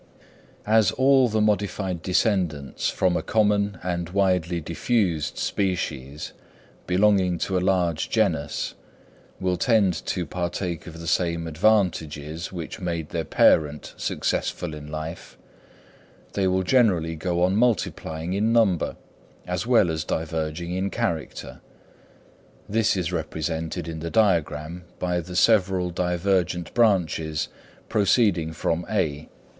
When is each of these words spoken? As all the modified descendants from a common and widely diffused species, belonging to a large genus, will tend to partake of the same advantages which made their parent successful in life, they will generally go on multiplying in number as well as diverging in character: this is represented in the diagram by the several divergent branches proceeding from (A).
As 0.65 0.89
all 0.93 1.27
the 1.29 1.41
modified 1.41 2.01
descendants 2.01 2.89
from 2.89 3.15
a 3.15 3.21
common 3.21 3.77
and 3.83 4.09
widely 4.09 4.59
diffused 4.59 5.37
species, 5.37 6.33
belonging 6.87 7.37
to 7.37 7.55
a 7.55 7.61
large 7.61 8.09
genus, 8.09 8.73
will 9.39 9.57
tend 9.57 9.93
to 10.07 10.25
partake 10.25 10.87
of 10.87 10.99
the 10.99 11.05
same 11.05 11.45
advantages 11.45 12.51
which 12.51 12.79
made 12.81 13.09
their 13.09 13.23
parent 13.23 13.93
successful 13.95 14.73
in 14.73 14.87
life, 14.87 15.37
they 16.33 16.47
will 16.47 16.63
generally 16.63 17.15
go 17.15 17.43
on 17.43 17.55
multiplying 17.55 18.33
in 18.33 18.51
number 18.51 18.95
as 19.45 19.67
well 19.67 19.91
as 19.91 20.03
diverging 20.03 20.71
in 20.73 20.89
character: 20.89 21.61
this 22.67 22.97
is 22.97 23.11
represented 23.13 23.87
in 23.87 23.99
the 23.99 24.09
diagram 24.09 24.83
by 24.97 25.19
the 25.19 25.35
several 25.35 25.91
divergent 25.91 26.73
branches 26.73 27.49
proceeding 27.87 28.51
from 28.51 28.83
(A). 28.89 29.29